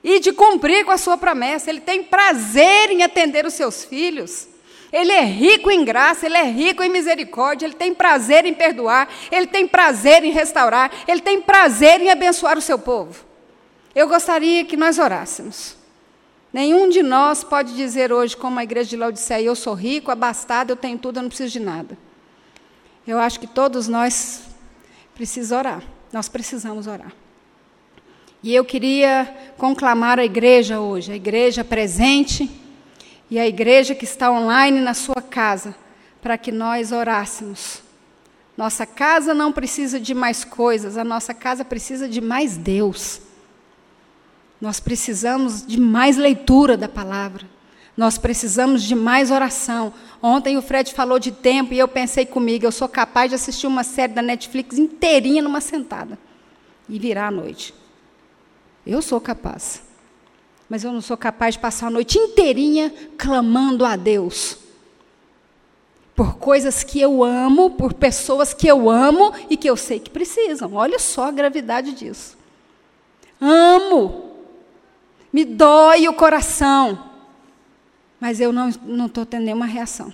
[0.03, 1.71] e de cumprir com a sua promessa.
[1.71, 4.49] Ele tem prazer em atender os seus filhos.
[4.93, 9.09] Ele é rico em graça, ele é rico em misericórdia, ele tem prazer em perdoar,
[9.31, 13.25] ele tem prazer em restaurar, ele tem prazer em abençoar o seu povo.
[13.95, 15.80] Eu gostaria que nós orássemos.
[16.53, 20.71] Nenhum de nós pode dizer hoje, como a igreja de Laodiceia, eu sou rico, abastado,
[20.71, 21.97] eu tenho tudo, eu não preciso de nada.
[23.07, 24.43] Eu acho que todos nós
[25.15, 25.83] precisamos orar.
[26.13, 27.13] Nós precisamos orar.
[28.43, 32.51] E eu queria conclamar a igreja hoje, a igreja presente
[33.31, 35.75] e a igreja que está online na sua casa,
[36.21, 37.83] para que nós orássemos.
[38.57, 43.21] Nossa casa não precisa de mais coisas, a nossa casa precisa de mais Deus.
[44.61, 47.47] Nós precisamos de mais leitura da palavra.
[47.97, 49.93] Nós precisamos de mais oração.
[50.23, 53.67] Ontem o Fred falou de tempo e eu pensei comigo, eu sou capaz de assistir
[53.67, 56.19] uma série da Netflix inteirinha numa sentada
[56.89, 57.75] e virar à noite.
[58.87, 59.83] Eu sou capaz.
[60.69, 64.57] Mas eu não sou capaz de passar a noite inteirinha clamando a Deus.
[66.15, 70.11] Por coisas que eu amo, por pessoas que eu amo e que eu sei que
[70.11, 70.75] precisam.
[70.75, 72.39] Olha só a gravidade disso.
[73.41, 74.30] Amo,
[75.33, 77.11] me dói o coração.
[78.21, 78.69] Mas eu não
[79.07, 80.13] estou tendo nenhuma reação.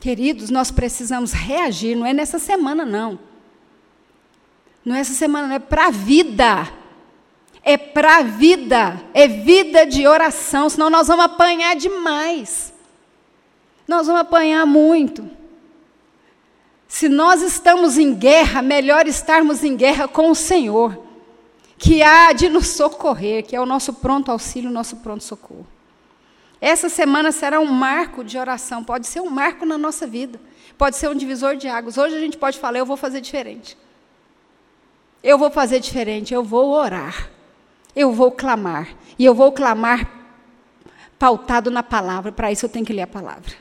[0.00, 3.18] Queridos, nós precisamos reagir, não é nessa semana, não.
[4.84, 6.68] Não é essa semana, não é para a vida.
[7.62, 9.00] É para a vida.
[9.14, 12.72] É vida de oração, senão nós vamos apanhar demais.
[13.86, 15.30] Nós vamos apanhar muito.
[16.88, 21.01] Se nós estamos em guerra, melhor estarmos em guerra com o Senhor
[21.82, 25.66] que há de nos socorrer, que é o nosso pronto auxílio, o nosso pronto socorro.
[26.60, 30.40] Essa semana será um marco de oração, pode ser um marco na nossa vida,
[30.78, 31.98] pode ser um divisor de águas.
[31.98, 33.76] Hoje a gente pode falar, eu vou fazer diferente.
[35.24, 37.28] Eu vou fazer diferente, eu vou orar,
[37.96, 40.08] eu vou clamar, e eu vou clamar
[41.18, 43.54] pautado na palavra, para isso eu tenho que ler a palavra.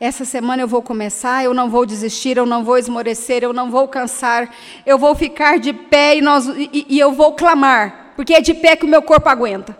[0.00, 3.70] Essa semana eu vou começar, eu não vou desistir, eu não vou esmorecer, eu não
[3.70, 4.52] vou cansar,
[4.84, 8.52] eu vou ficar de pé e, nós, e, e eu vou clamar, porque é de
[8.54, 9.76] pé que o meu corpo aguenta.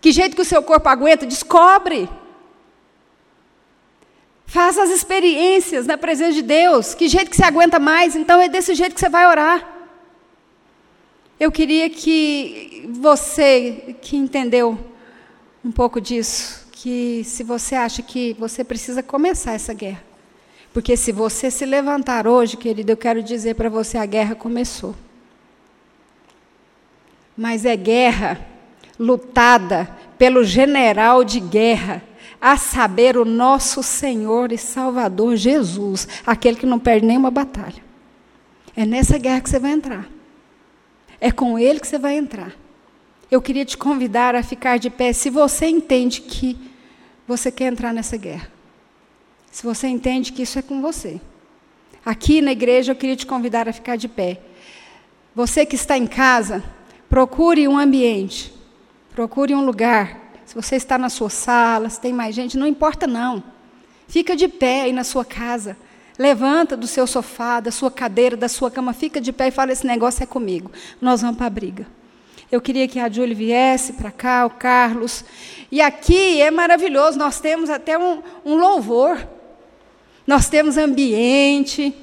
[0.00, 1.26] Que jeito que o seu corpo aguenta?
[1.26, 2.08] Descobre.
[4.46, 6.94] Faça as experiências na presença de Deus.
[6.94, 8.14] Que jeito que você aguenta mais?
[8.14, 9.76] Então é desse jeito que você vai orar.
[11.38, 14.78] Eu queria que você que entendeu
[15.64, 20.04] um pouco disso, que se você acha que você precisa começar essa guerra.
[20.72, 24.94] Porque se você se levantar hoje, querido, eu quero dizer para você: a guerra começou.
[27.36, 28.46] Mas é guerra
[28.96, 32.02] lutada pelo general de guerra,
[32.40, 37.82] a saber, o nosso Senhor e Salvador Jesus, aquele que não perde nenhuma batalha.
[38.76, 40.08] É nessa guerra que você vai entrar.
[41.20, 42.52] É com ele que você vai entrar.
[43.28, 46.67] Eu queria te convidar a ficar de pé, se você entende que
[47.28, 48.50] você quer entrar nessa guerra.
[49.52, 51.20] Se você entende que isso é com você.
[52.04, 54.40] Aqui na igreja eu queria te convidar a ficar de pé.
[55.34, 56.64] Você que está em casa,
[57.06, 58.54] procure um ambiente,
[59.14, 60.32] procure um lugar.
[60.46, 63.44] Se você está na sua sala, se tem mais gente, não importa não.
[64.08, 65.76] Fica de pé aí na sua casa.
[66.18, 69.70] Levanta do seu sofá, da sua cadeira, da sua cama, fica de pé e fala:
[69.70, 70.72] esse negócio é comigo.
[71.00, 71.86] Nós vamos para a briga.
[72.50, 75.22] Eu queria que a Júlia viesse para cá, o Carlos.
[75.70, 79.18] E aqui é maravilhoso, nós temos até um, um louvor.
[80.26, 81.94] Nós temos ambiente.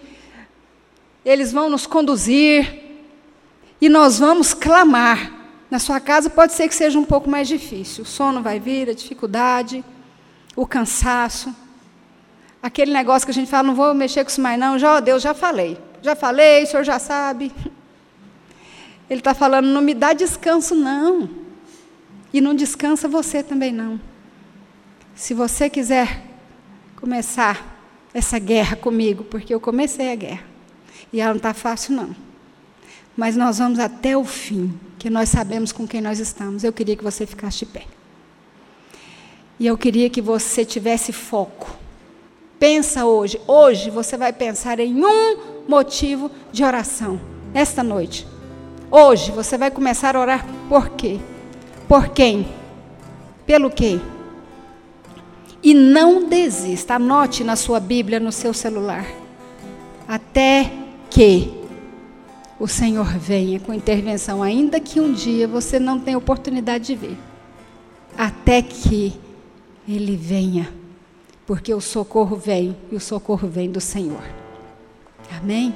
[1.24, 2.84] Eles vão nos conduzir.
[3.82, 5.34] E nós vamos clamar.
[5.70, 8.04] Na sua casa pode ser que seja um pouco mais difícil.
[8.04, 9.84] O sono vai vir, a dificuldade,
[10.56, 11.54] o cansaço.
[12.62, 14.78] Aquele negócio que a gente fala, não vou mexer com isso mais não.
[14.78, 15.78] Já, Deus, já falei.
[16.04, 17.52] Já falei, o senhor já sabe.
[19.10, 21.30] Ele está falando, não me dá descanso não.
[22.34, 24.00] E não descansa você também não.
[25.16, 26.24] Se você quiser
[26.96, 27.76] começar
[28.14, 30.44] essa guerra comigo, porque eu comecei a guerra.
[31.14, 32.16] E ela não está fácil, não.
[33.16, 36.64] Mas nós vamos até o fim, que nós sabemos com quem nós estamos.
[36.64, 37.86] Eu queria que você ficasse de pé.
[39.60, 41.78] E eu queria que você tivesse foco.
[42.60, 43.40] Pensa hoje.
[43.48, 45.38] Hoje você vai pensar em um
[45.68, 47.22] motivo de oração.
[47.54, 48.28] Esta noite.
[48.90, 51.20] Hoje você vai começar a orar por quê?
[51.88, 52.48] Por quem?
[53.46, 54.00] Pelo quê?
[55.62, 56.96] E não desista.
[56.96, 59.06] Anote na sua Bíblia, no seu celular.
[60.08, 60.72] Até
[61.10, 61.52] que
[62.60, 67.18] o Senhor venha com intervenção, ainda que um dia você não tenha oportunidade de ver.
[68.18, 69.14] Até que
[69.88, 70.72] Ele venha.
[71.46, 74.24] Porque o socorro vem e o socorro vem do Senhor.
[75.32, 75.74] Amém?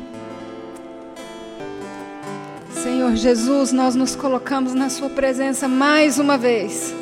[3.10, 6.93] Senhor Jesus, nós nos colocamos na Sua presença mais uma vez,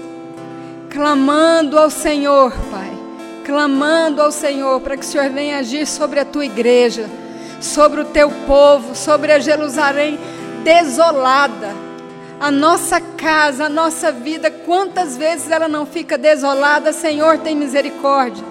[0.89, 2.91] clamando ao Senhor, Pai,
[3.43, 7.10] clamando ao Senhor para que o Senhor venha agir sobre a Tua igreja,
[7.60, 10.18] sobre o Teu povo, sobre a Jerusalém
[10.64, 11.76] desolada,
[12.39, 18.45] a nossa casa, a nossa vida, quantas vezes ela não fica desolada, Senhor, tem misericórdia.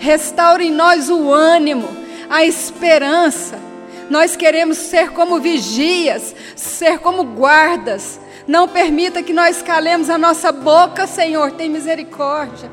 [0.00, 1.88] Restaure em nós o ânimo,
[2.28, 3.71] a esperança
[4.12, 8.20] nós queremos ser como vigias, ser como guardas.
[8.46, 12.70] Não permita que nós calemos a nossa boca, Senhor, tem misericórdia.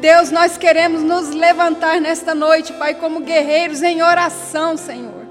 [0.00, 5.24] Deus, nós queremos nos levantar nesta noite, Pai, como guerreiros em oração, Senhor.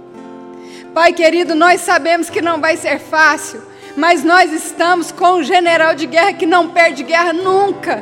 [0.94, 3.62] Pai querido, nós sabemos que não vai ser fácil,
[3.98, 8.02] mas nós estamos com um general de guerra que não perde guerra nunca.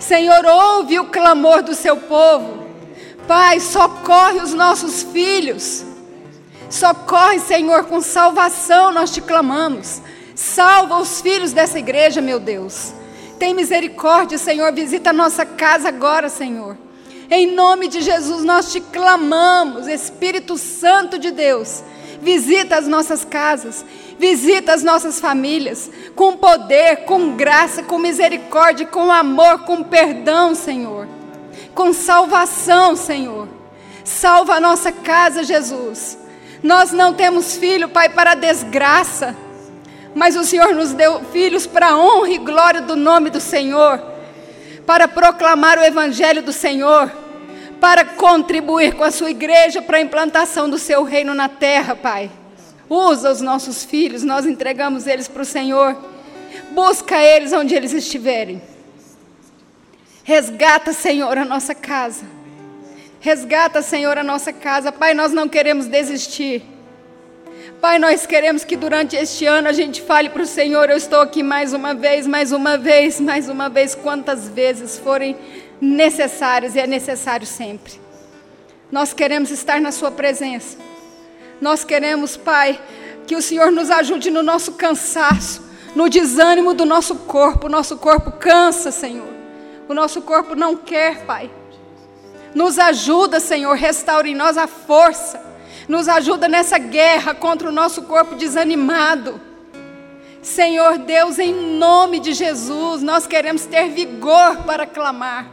[0.00, 2.64] Senhor, ouve o clamor do seu povo.
[3.28, 5.93] Pai, socorre os nossos filhos.
[6.74, 10.02] Socorre, Senhor, com salvação nós te clamamos.
[10.34, 12.92] Salva os filhos dessa igreja, meu Deus.
[13.38, 14.72] Tem misericórdia, Senhor.
[14.72, 16.76] Visita a nossa casa agora, Senhor.
[17.30, 21.84] Em nome de Jesus nós te clamamos, Espírito Santo de Deus.
[22.20, 23.84] Visita as nossas casas,
[24.18, 31.06] visita as nossas famílias, com poder, com graça, com misericórdia, com amor, com perdão, Senhor.
[31.72, 33.46] Com salvação, Senhor.
[34.02, 36.23] Salva a nossa casa, Jesus.
[36.64, 39.36] Nós não temos filho, Pai, para desgraça,
[40.14, 44.02] mas o Senhor nos deu filhos para honra e glória do nome do Senhor,
[44.86, 47.12] para proclamar o Evangelho do Senhor,
[47.78, 52.30] para contribuir com a sua igreja para a implantação do seu reino na terra, Pai.
[52.88, 55.94] Usa os nossos filhos, nós entregamos eles para o Senhor.
[56.70, 58.62] Busca eles onde eles estiverem.
[60.22, 62.24] Resgata, Senhor, a nossa casa.
[63.24, 64.92] Resgata, Senhor, a nossa casa.
[64.92, 66.62] Pai, nós não queremos desistir.
[67.80, 71.22] Pai, nós queremos que durante este ano a gente fale para o Senhor: Eu estou
[71.22, 75.38] aqui mais uma vez, mais uma vez, mais uma vez, quantas vezes forem
[75.80, 77.94] necessárias, e é necessário sempre.
[78.92, 80.76] Nós queremos estar na Sua presença.
[81.62, 82.78] Nós queremos, Pai,
[83.26, 85.64] que o Senhor nos ajude no nosso cansaço,
[85.96, 87.68] no desânimo do nosso corpo.
[87.68, 89.32] O nosso corpo cansa, Senhor.
[89.88, 91.50] O nosso corpo não quer, Pai.
[92.54, 95.42] Nos ajuda, Senhor, restaure em nós a força.
[95.88, 99.40] Nos ajuda nessa guerra contra o nosso corpo desanimado.
[100.40, 105.46] Senhor Deus, em nome de Jesus, nós queremos ter vigor para clamar.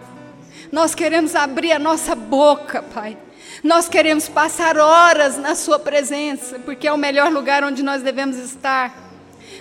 [0.72, 3.18] Nós queremos abrir a nossa boca, Pai.
[3.64, 8.38] Nós queremos passar horas na Sua presença, porque é o melhor lugar onde nós devemos
[8.38, 9.01] estar.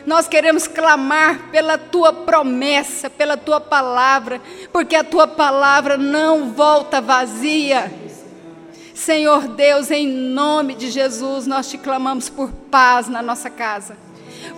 [0.07, 4.41] Nós queremos clamar pela tua promessa, pela tua palavra,
[4.73, 7.93] porque a tua palavra não volta vazia.
[8.95, 13.97] Senhor Deus, em nome de Jesus, nós te clamamos por paz na nossa casa,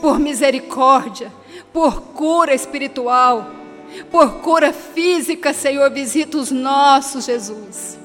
[0.01, 1.32] por misericórdia,
[1.72, 3.51] por cura espiritual,
[4.11, 7.99] por cura física, Senhor, visita os nossos, Jesus.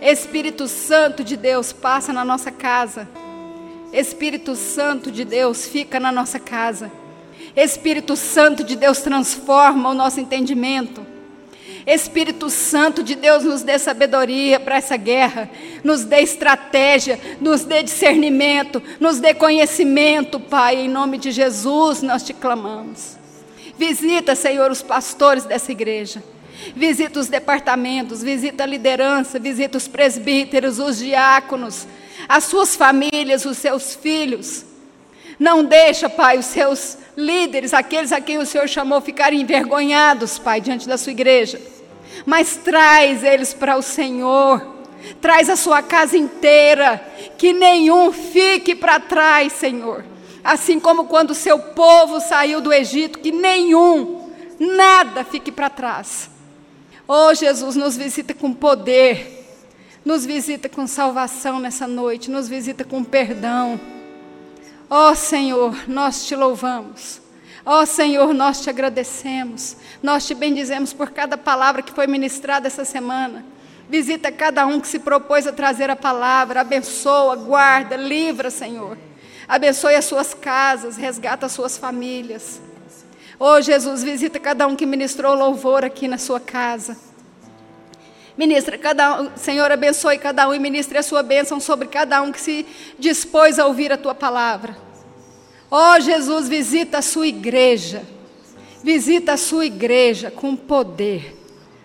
[0.00, 3.08] Espírito Santo de Deus, passa na nossa casa
[3.92, 6.90] Espírito Santo de Deus fica na nossa casa.
[7.54, 11.06] Espírito Santo de Deus transforma o nosso entendimento.
[11.86, 15.48] Espírito Santo de Deus nos dê sabedoria para essa guerra,
[15.84, 22.24] nos dê estratégia, nos dê discernimento, nos dê conhecimento, Pai, em nome de Jesus nós
[22.24, 23.16] te clamamos.
[23.78, 26.22] Visita, Senhor, os pastores dessa igreja.
[26.74, 31.86] Visita os departamentos, visita a liderança, visita os presbíteros, os diáconos,
[32.28, 34.64] as suas famílias, os seus filhos.
[35.38, 40.60] Não deixa, Pai, os seus líderes, aqueles a quem o Senhor chamou, ficarem envergonhados, Pai,
[40.60, 41.60] diante da sua igreja.
[42.24, 44.74] Mas traz eles para o Senhor.
[45.20, 47.00] Traz a sua casa inteira,
[47.38, 50.04] que nenhum fique para trás, Senhor.
[50.42, 56.30] Assim como quando o seu povo saiu do Egito, que nenhum, nada fique para trás.
[57.06, 59.35] Oh, Jesus, nos visita com poder,
[60.06, 63.80] nos visita com salvação nessa noite, nos visita com perdão.
[64.88, 67.20] Ó oh, Senhor, nós te louvamos.
[67.64, 69.76] Ó oh, Senhor, nós te agradecemos.
[70.00, 73.44] Nós te bendizemos por cada palavra que foi ministrada essa semana.
[73.90, 76.60] Visita cada um que se propôs a trazer a palavra.
[76.60, 78.96] Abençoa, guarda, livra, Senhor.
[79.48, 82.60] Abençoe as suas casas, resgata as suas famílias.
[83.40, 87.05] Oh Jesus, visita cada um que ministrou louvor aqui na sua casa.
[88.36, 92.30] Ministra cada um, Senhor, abençoe cada um e ministre a sua bênção sobre cada um
[92.30, 92.66] que se
[92.98, 94.76] dispôs a ouvir a tua palavra.
[95.70, 98.04] Ó oh, Jesus, visita a sua igreja.
[98.82, 101.34] Visita a sua igreja com poder.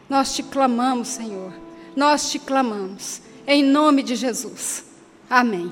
[0.09, 1.53] Nós te clamamos, Senhor.
[1.95, 3.21] Nós te clamamos.
[3.47, 4.85] Em nome de Jesus.
[5.29, 5.71] Amém.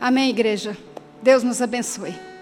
[0.00, 0.76] Amém, igreja.
[1.22, 2.33] Deus nos abençoe.